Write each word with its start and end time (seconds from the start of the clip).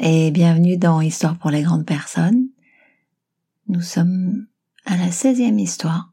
et 0.00 0.32
bienvenue 0.32 0.76
dans 0.76 1.00
Histoire 1.00 1.38
pour 1.38 1.50
les 1.50 1.62
grandes 1.62 1.86
personnes. 1.86 2.48
Nous 3.68 3.80
sommes 3.80 4.48
à 4.84 4.96
la 4.96 5.08
16e 5.08 5.60
histoire 5.60 6.12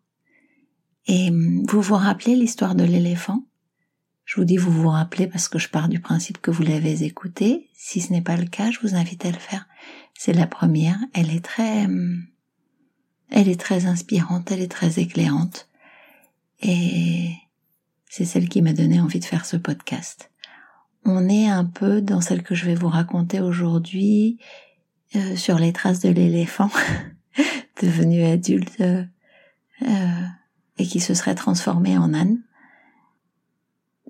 et 1.08 1.32
vous 1.32 1.82
vous 1.82 1.96
rappelez 1.96 2.36
l'histoire 2.36 2.76
de 2.76 2.84
l'éléphant? 2.84 3.48
Je 4.24 4.36
vous 4.36 4.46
dis 4.46 4.58
vous 4.58 4.72
vous 4.72 4.90
rappelez 4.90 5.26
parce 5.26 5.48
que 5.48 5.58
je 5.58 5.68
pars 5.68 5.90
du 5.90 6.00
principe 6.00 6.40
que 6.42 6.52
vous 6.52 6.62
l'avez 6.62 7.04
écouté. 7.04 7.72
Si 7.74 8.02
ce 8.02 8.14
n'est 8.14 8.22
pas 8.22 8.38
le 8.38 8.46
cas, 8.46 8.70
je 8.70 8.82
vous 8.82 8.94
invite 8.94 9.26
à 9.26 9.32
le 9.32 9.40
faire. 9.40 9.68
C'est 10.14 10.34
la 10.34 10.46
première, 10.46 11.00
elle 11.16 11.32
est 11.32 11.44
très 11.44 11.88
elle 13.32 13.50
est 13.50 13.60
très 13.60 13.88
inspirante, 13.88 14.52
elle 14.52 14.62
est 14.62 14.72
très 14.72 15.00
éclairante 15.00 15.70
et 16.62 17.32
c'est 18.12 18.26
celle 18.26 18.48
qui 18.48 18.62
m'a 18.62 18.74
donné 18.74 19.00
envie 19.02 19.20
de 19.20 19.26
faire 19.26 19.46
ce 19.46 19.58
podcast 19.58 20.29
on 21.10 21.28
est 21.28 21.48
un 21.48 21.66
peu 21.66 22.02
dans 22.02 22.22
celle 22.22 22.44
que 22.44 22.56
je 22.56 22.66
vais 22.66 22.76
vous 22.76 22.88
raconter 22.88 23.42
aujourd'hui 23.42 24.40
euh, 25.16 25.36
sur 25.36 25.58
les 25.58 25.74
traces 25.74 26.00
de 26.00 26.10
l'éléphant 26.10 26.70
devenu 27.82 28.24
adulte 28.24 28.80
euh, 28.82 29.04
euh, 29.82 30.26
et 30.78 30.86
qui 30.86 31.00
se 31.00 31.14
serait 31.14 31.36
transformé 31.36 31.98
en 31.98 32.14
âne. 32.14 32.42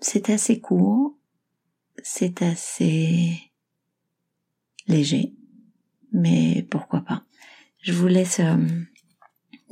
C'est 0.02 0.30
assez 0.30 0.59
court, 0.59 1.17
c'est 2.04 2.41
assez 2.41 3.40
léger, 4.88 5.34
mais 6.12 6.68
pourquoi 6.70 7.02
pas. 7.02 7.23
Je 7.81 7.93
vous 7.93 8.07
laisse 8.07 8.41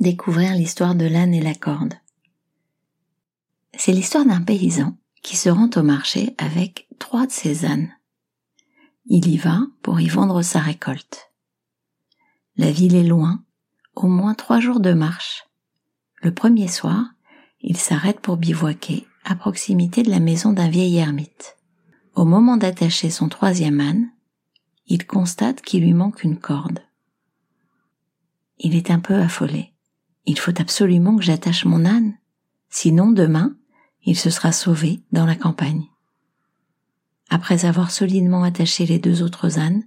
découvrir 0.00 0.54
l'histoire 0.54 0.94
de 0.94 1.06
l'âne 1.06 1.34
et 1.34 1.42
la 1.42 1.54
corde. 1.54 1.94
C'est 3.74 3.92
l'histoire 3.92 4.26
d'un 4.26 4.42
paysan 4.42 4.96
qui 5.28 5.36
se 5.36 5.50
rend 5.50 5.68
au 5.76 5.82
marché 5.82 6.34
avec 6.38 6.88
trois 6.98 7.26
de 7.26 7.30
ses 7.30 7.66
ânes. 7.66 7.92
Il 9.04 9.28
y 9.28 9.36
va 9.36 9.60
pour 9.82 10.00
y 10.00 10.08
vendre 10.08 10.40
sa 10.40 10.58
récolte. 10.58 11.30
La 12.56 12.70
ville 12.70 12.94
est 12.94 13.04
loin, 13.04 13.44
au 13.94 14.06
moins 14.06 14.32
trois 14.32 14.58
jours 14.58 14.80
de 14.80 14.94
marche. 14.94 15.44
Le 16.22 16.32
premier 16.32 16.66
soir, 16.66 17.04
il 17.60 17.76
s'arrête 17.76 18.20
pour 18.20 18.38
bivouaquer 18.38 19.06
à 19.22 19.36
proximité 19.36 20.02
de 20.02 20.08
la 20.08 20.18
maison 20.18 20.54
d'un 20.54 20.70
vieil 20.70 20.96
ermite. 20.96 21.58
Au 22.14 22.24
moment 22.24 22.56
d'attacher 22.56 23.10
son 23.10 23.28
troisième 23.28 23.80
âne, 23.80 24.10
il 24.86 25.06
constate 25.06 25.60
qu'il 25.60 25.82
lui 25.82 25.92
manque 25.92 26.24
une 26.24 26.38
corde. 26.38 26.80
Il 28.56 28.74
est 28.74 28.90
un 28.90 28.98
peu 28.98 29.16
affolé. 29.16 29.74
Il 30.24 30.38
faut 30.38 30.58
absolument 30.58 31.16
que 31.16 31.22
j'attache 31.22 31.66
mon 31.66 31.84
âne, 31.84 32.16
sinon 32.70 33.10
demain, 33.10 33.57
il 34.08 34.16
se 34.16 34.30
sera 34.30 34.52
sauvé 34.52 35.02
dans 35.12 35.26
la 35.26 35.36
campagne. 35.36 35.84
Après 37.28 37.66
avoir 37.66 37.90
solidement 37.90 38.42
attaché 38.42 38.86
les 38.86 38.98
deux 38.98 39.22
autres 39.22 39.58
ânes, 39.58 39.82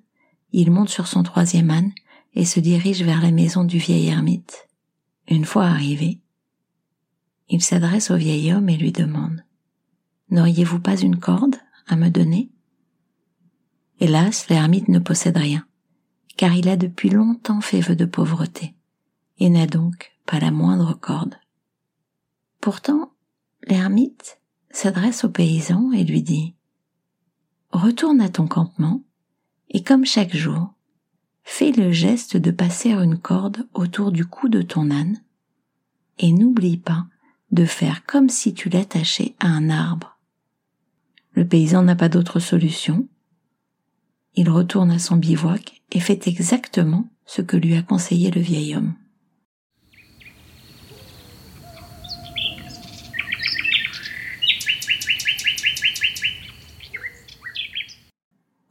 il 0.51 0.69
monte 0.69 0.89
sur 0.89 1.07
son 1.07 1.23
troisième 1.23 1.71
âne 1.71 1.91
et 2.35 2.45
se 2.45 2.59
dirige 2.59 3.01
vers 3.01 3.19
la 3.19 3.31
maison 3.31 3.63
du 3.63 3.79
vieil 3.79 4.09
ermite. 4.09 4.67
Une 5.27 5.43
fois 5.43 5.65
arrivé, 5.65 6.19
il 7.49 7.63
s'adresse 7.63 8.11
au 8.11 8.15
vieil 8.15 8.53
homme 8.53 8.69
et 8.69 8.77
lui 8.77 8.91
demande 8.91 9.43
N'auriez-vous 10.29 10.79
pas 10.79 10.97
une 10.97 11.17
corde 11.17 11.55
à 11.87 11.95
me 11.95 12.09
donner? 12.09 12.51
Hélas, 13.99 14.49
l'ermite 14.49 14.87
ne 14.87 14.99
possède 14.99 15.37
rien, 15.37 15.65
car 16.37 16.53
il 16.53 16.69
a 16.69 16.77
depuis 16.77 17.09
longtemps 17.09 17.61
fait 17.61 17.81
vœu 17.81 17.95
de 17.95 18.05
pauvreté, 18.05 18.75
et 19.39 19.49
n'a 19.49 19.65
donc 19.65 20.11
pas 20.27 20.39
la 20.39 20.51
moindre 20.51 20.93
corde. 20.93 21.39
Pourtant, 22.59 23.11
l'ermite 23.67 24.39
s'adresse 24.71 25.23
au 25.23 25.29
paysan 25.29 25.91
et 25.91 26.03
lui 26.03 26.23
dit 26.23 26.55
Retourne 27.71 28.21
à 28.21 28.29
ton 28.29 28.47
campement 28.47 29.03
et 29.69 29.83
comme 29.83 30.05
chaque 30.05 30.35
jour, 30.35 30.73
fais 31.43 31.71
le 31.71 31.91
geste 31.91 32.37
de 32.37 32.51
passer 32.51 32.91
une 32.91 33.17
corde 33.17 33.67
autour 33.73 34.11
du 34.11 34.25
cou 34.25 34.49
de 34.49 34.61
ton 34.61 34.91
âne 34.91 35.21
et 36.19 36.31
n'oublie 36.31 36.77
pas 36.77 37.05
de 37.51 37.65
faire 37.65 38.05
comme 38.05 38.29
si 38.29 38.53
tu 38.53 38.69
l'attachais 38.69 39.35
à 39.39 39.47
un 39.47 39.69
arbre. 39.69 40.17
Le 41.33 41.47
paysan 41.47 41.83
n'a 41.83 41.95
pas 41.95 42.09
d'autre 42.09 42.39
solution. 42.39 43.07
Il 44.35 44.49
retourne 44.49 44.91
à 44.91 44.99
son 44.99 45.17
bivouac 45.17 45.81
et 45.91 45.99
fait 45.99 46.27
exactement 46.27 47.09
ce 47.25 47.41
que 47.41 47.57
lui 47.57 47.75
a 47.75 47.81
conseillé 47.81 48.31
le 48.31 48.41
vieil 48.41 48.75
homme. 48.75 48.93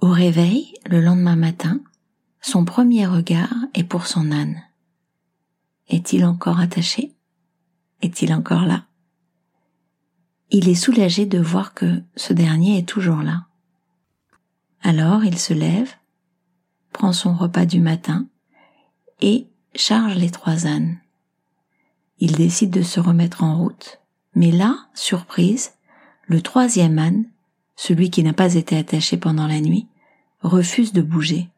Au 0.00 0.08
réveil, 0.08 0.72
le 0.86 1.02
lendemain 1.02 1.36
matin, 1.36 1.78
son 2.40 2.64
premier 2.64 3.06
regard 3.06 3.54
est 3.74 3.84
pour 3.84 4.06
son 4.06 4.32
âne. 4.32 4.62
Est-il 5.88 6.24
encore 6.24 6.58
attaché? 6.58 7.14
Est-il 8.00 8.32
encore 8.32 8.64
là? 8.64 8.86
Il 10.50 10.70
est 10.70 10.74
soulagé 10.74 11.26
de 11.26 11.38
voir 11.38 11.74
que 11.74 12.02
ce 12.16 12.32
dernier 12.32 12.78
est 12.78 12.88
toujours 12.88 13.22
là. 13.22 13.46
Alors 14.80 15.22
il 15.22 15.38
se 15.38 15.52
lève, 15.52 15.92
prend 16.92 17.12
son 17.12 17.34
repas 17.34 17.66
du 17.66 17.80
matin 17.80 18.26
et 19.20 19.48
charge 19.74 20.14
les 20.14 20.30
trois 20.30 20.66
ânes. 20.66 20.98
Il 22.20 22.32
décide 22.32 22.70
de 22.70 22.82
se 22.82 23.00
remettre 23.00 23.44
en 23.44 23.58
route, 23.58 24.00
mais 24.34 24.50
là, 24.50 24.78
surprise, 24.94 25.72
le 26.26 26.40
troisième 26.40 26.98
âne, 26.98 27.26
celui 27.76 28.10
qui 28.10 28.22
n'a 28.22 28.32
pas 28.32 28.54
été 28.54 28.78
attaché 28.78 29.18
pendant 29.18 29.46
la 29.46 29.60
nuit, 29.60 29.88
refuse 30.42 30.92
de 30.92 31.02
bouger. 31.02 31.48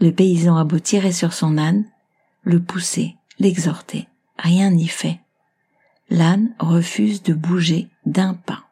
Le 0.00 0.12
paysan 0.12 0.56
a 0.56 0.64
beau 0.64 0.78
tirer 0.78 1.12
sur 1.12 1.32
son 1.32 1.58
âne, 1.58 1.84
le 2.42 2.60
pousser, 2.60 3.16
l'exhorter, 3.38 4.08
rien 4.38 4.70
n'y 4.70 4.88
fait. 4.88 5.20
L'âne 6.08 6.54
refuse 6.58 7.22
de 7.22 7.34
bouger 7.34 7.88
d'un 8.06 8.34
pas. 8.34 8.64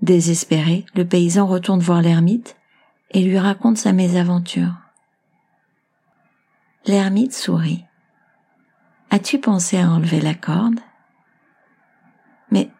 Désespéré, 0.00 0.86
le 0.94 1.04
paysan 1.04 1.46
retourne 1.46 1.80
voir 1.80 2.02
l'ermite 2.02 2.56
et 3.10 3.22
lui 3.22 3.38
raconte 3.38 3.78
sa 3.78 3.92
mésaventure. 3.92 4.72
L'ermite 6.86 7.34
sourit. 7.34 7.84
As-tu 9.10 9.38
pensé 9.38 9.78
à 9.78 9.90
enlever 9.90 10.20
la 10.20 10.34
corde? 10.34 10.80
Mais 12.50 12.70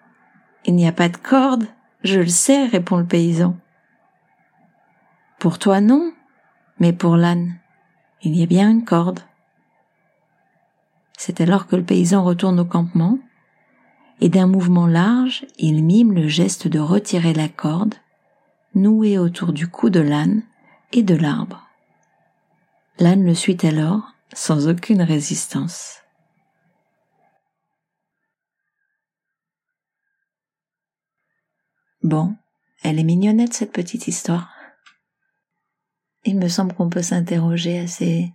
il 0.66 0.74
n'y 0.74 0.86
a 0.86 0.92
pas 0.92 1.08
de 1.08 1.16
corde, 1.16 1.66
je 2.04 2.20
le 2.20 2.28
sais, 2.28 2.66
répond 2.66 2.98
le 2.98 3.06
paysan. 3.06 3.56
Pour 5.38 5.58
toi 5.58 5.80
non, 5.80 6.12
mais 6.80 6.92
pour 6.92 7.16
l'âne, 7.16 7.54
il 8.22 8.36
y 8.36 8.42
a 8.42 8.46
bien 8.46 8.70
une 8.70 8.84
corde. 8.84 9.20
C'est 11.16 11.40
alors 11.40 11.66
que 11.66 11.76
le 11.76 11.84
paysan 11.84 12.22
retourne 12.22 12.60
au 12.60 12.64
campement, 12.64 13.18
et 14.20 14.28
d'un 14.28 14.46
mouvement 14.46 14.86
large, 14.86 15.46
il 15.58 15.84
mime 15.84 16.12
le 16.12 16.28
geste 16.28 16.68
de 16.68 16.78
retirer 16.78 17.32
la 17.32 17.48
corde, 17.48 17.94
nouée 18.74 19.18
autour 19.18 19.52
du 19.52 19.68
cou 19.68 19.90
de 19.90 20.00
l'âne 20.00 20.42
et 20.92 21.02
de 21.02 21.14
l'arbre. 21.14 21.68
L'âne 22.98 23.24
le 23.24 23.34
suit 23.34 23.58
alors 23.62 24.12
sans 24.34 24.68
aucune 24.68 25.02
résistance. 25.02 26.02
Bon, 32.08 32.34
elle 32.82 32.98
est 32.98 33.04
mignonnette 33.04 33.52
cette 33.52 33.70
petite 33.70 34.08
histoire. 34.08 34.50
Il 36.24 36.38
me 36.38 36.48
semble 36.48 36.72
qu'on 36.72 36.88
peut 36.88 37.02
s'interroger 37.02 37.78
assez 37.78 38.32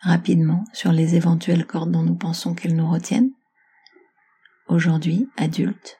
rapidement 0.00 0.64
sur 0.74 0.92
les 0.92 1.14
éventuelles 1.14 1.66
cordes 1.66 1.90
dont 1.90 2.02
nous 2.02 2.14
pensons 2.14 2.52
qu'elles 2.52 2.76
nous 2.76 2.90
retiennent. 2.90 3.30
Aujourd'hui, 4.68 5.30
adultes, 5.38 5.98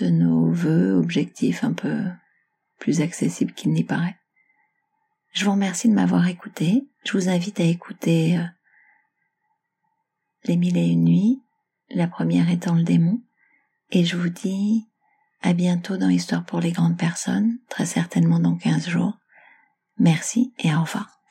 de 0.00 0.08
nos 0.08 0.50
voeux, 0.50 0.90
objectifs 0.94 1.62
un 1.62 1.72
peu 1.72 2.02
plus 2.80 3.00
accessibles 3.00 3.52
qu'il 3.52 3.70
n'y 3.70 3.84
paraît. 3.84 4.16
Je 5.34 5.44
vous 5.44 5.52
remercie 5.52 5.88
de 5.88 5.94
m'avoir 5.94 6.26
écouté. 6.26 6.84
Je 7.04 7.12
vous 7.12 7.28
invite 7.28 7.60
à 7.60 7.64
écouter 7.64 8.38
euh, 8.38 8.44
Les 10.46 10.56
mille 10.56 10.78
et 10.78 10.88
une 10.88 11.04
nuits, 11.04 11.44
la 11.90 12.08
première 12.08 12.50
étant 12.50 12.74
le 12.74 12.82
démon, 12.82 13.22
et 13.92 14.04
je 14.04 14.16
vous 14.16 14.30
dis 14.30 14.88
à 15.42 15.52
bientôt 15.52 15.96
dans 15.96 16.08
Histoire 16.08 16.44
pour 16.44 16.60
les 16.60 16.72
grandes 16.72 16.96
personnes, 16.96 17.58
très 17.68 17.86
certainement 17.86 18.38
dans 18.38 18.56
15 18.56 18.88
jours. 18.88 19.18
Merci 19.98 20.52
et 20.58 20.74
au 20.74 20.82
revoir. 20.82 21.21